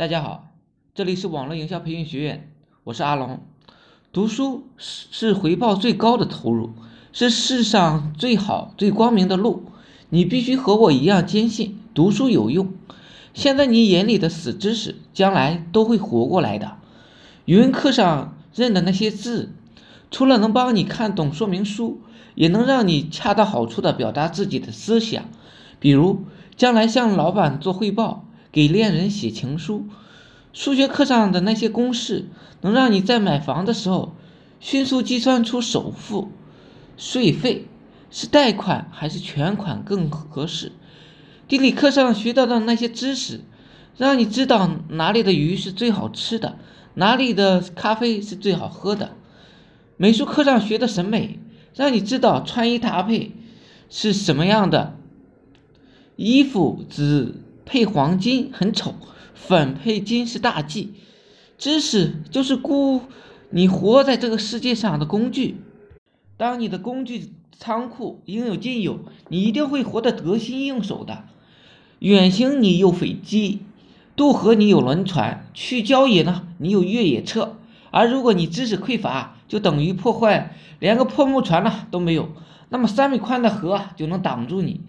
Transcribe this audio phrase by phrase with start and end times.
[0.00, 0.48] 大家好，
[0.94, 2.50] 这里是网络营销培训学院，
[2.84, 3.40] 我是阿龙。
[4.14, 6.70] 读书是是回报最高的投入，
[7.12, 9.64] 是世上最好最光明的路。
[10.08, 12.72] 你必须和我一样坚信读书有用。
[13.34, 16.78] 现在你眼里的死知识，将来都会活过来的。
[17.44, 19.52] 语文课上认的那些字，
[20.10, 22.00] 除了能帮你看懂说明书，
[22.34, 25.22] 也能让你恰到好处的表达自己的思想。
[25.78, 26.24] 比如，
[26.56, 28.24] 将来向老板做汇报。
[28.52, 29.86] 给恋人写情书，
[30.52, 32.26] 数学课上的那些公式
[32.62, 34.16] 能让你在买房的时候
[34.58, 36.32] 迅速计算出首付、
[36.96, 37.66] 税费
[38.10, 40.72] 是贷款还是全款更合适。
[41.46, 43.40] 地理课上学到的那些知识，
[43.96, 46.58] 让你知道哪里的鱼是最好吃的，
[46.94, 49.16] 哪里的咖啡是最好喝的。
[49.96, 51.38] 美术课上学的审美，
[51.74, 53.32] 让你知道穿衣搭配
[53.88, 54.96] 是什么样的
[56.16, 57.34] 衣服只。
[57.64, 58.94] 配黄金很丑，
[59.34, 60.94] 粉配金是大忌。
[61.58, 63.02] 知识就是孤
[63.50, 65.56] 你活在这个世界上的工具。
[66.36, 71.24] 当你的工具仓库应有尽有，你一定会活得得心应手的。
[71.98, 73.60] 远行你有飞机，
[74.16, 77.58] 渡河你有轮船，去郊野呢你有越野车。
[77.90, 82.30] 而如果你知识匮乏，就等于破坏，连个破木船呢都没有。
[82.70, 84.80] 那么三米宽的河就能挡住你。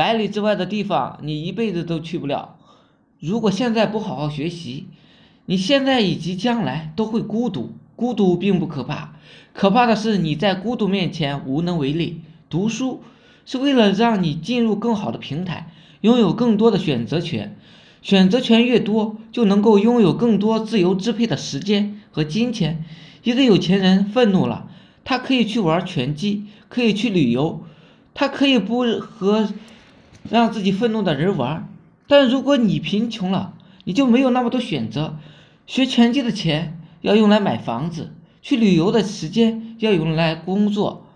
[0.00, 2.56] 百里之外的地方，你一辈子都去不了。
[3.18, 4.86] 如果现在不好好学习，
[5.44, 7.74] 你现在以及将来都会孤独。
[7.96, 9.12] 孤独并不可怕，
[9.52, 12.22] 可怕的是你在孤独面前无能为力。
[12.48, 13.02] 读书
[13.44, 17.54] 是为了让你进入更好的平台，拥有更多的选择权。
[18.00, 22.86] 选择权越多，就能够拥有更多自由支配的时间和金钱。
[23.22, 24.66] 一个有钱人愤怒了，
[25.04, 27.60] 他可以去玩拳击，可以去旅游，
[28.14, 29.46] 他可以不和。
[30.28, 31.68] 让自己愤怒的人玩，
[32.06, 33.54] 但如果你贫穷了，
[33.84, 35.18] 你就没有那么多选择。
[35.66, 38.12] 学拳击的钱要用来买房子，
[38.42, 41.06] 去旅游的时间要用来工作，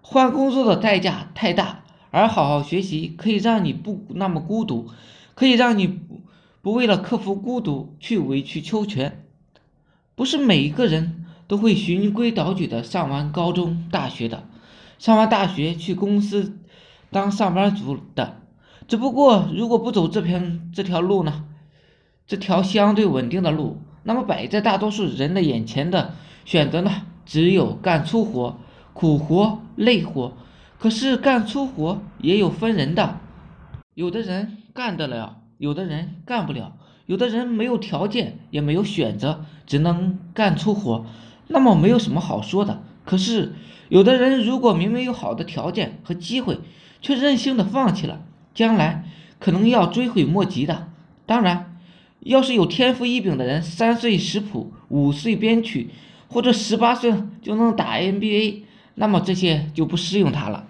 [0.00, 1.80] 换工作的代价太大。
[2.10, 4.90] 而好好学习可以让你不那么孤独，
[5.34, 5.98] 可以让你
[6.60, 9.24] 不为了克服孤独去委曲求全。
[10.14, 14.46] 不是每一个人都会循规蹈矩的上完高中、大学的，
[14.98, 16.58] 上完大学去公司
[17.10, 18.41] 当上班族的。
[18.88, 21.44] 只不过，如果不走这篇这条路呢？
[22.26, 26.90] 这条相对稳定的路，那么摆在大多数人的眼前的选择呢？
[27.24, 28.58] 只有干粗活、
[28.92, 30.32] 苦活、累活。
[30.78, 33.20] 可是干粗活也有分人的，
[33.94, 36.72] 有的人干得了，有的人干不了，
[37.06, 41.06] 有的人没有条件，也没有选择，只能干粗活，
[41.46, 42.82] 那么没有什么好说的。
[43.04, 43.52] 可是
[43.88, 46.58] 有的人如果明明有好的条件和机会，
[47.00, 48.20] 却任性的放弃了。
[48.54, 49.04] 将来
[49.38, 50.88] 可能要追悔莫及的。
[51.26, 51.76] 当然，
[52.20, 55.90] 要是有天赋异禀的人，三岁识谱，五岁编曲，
[56.28, 58.62] 或者十八岁就能打 NBA，
[58.96, 60.66] 那么这些就不适用他了。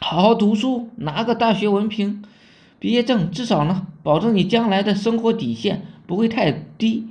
[0.00, 2.22] 好好读书，拿个大学文凭、
[2.78, 7.06] 毕业证，至少呢，保证你将来的生活底线不会太低，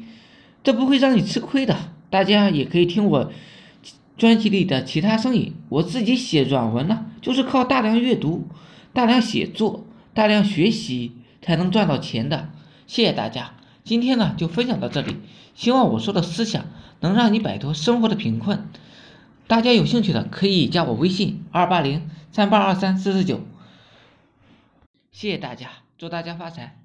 [0.64, 1.76] 这不会让你吃亏的。
[2.10, 3.32] 大家也可以听我
[4.16, 5.54] 专辑里的其他声音。
[5.70, 8.48] 我自己写软文呢，就是靠大量阅读。
[8.94, 12.50] 大量写作、大量学习才能赚到钱的。
[12.86, 15.18] 谢谢大家，今天呢就分享到这里。
[15.56, 16.66] 希望我说的思想
[17.00, 18.70] 能让你摆脱生活的贫困。
[19.48, 23.42] 大家有兴趣的可以加我微信：二八零三八二三四四九。
[25.12, 26.83] 谢谢大家，祝大家发财。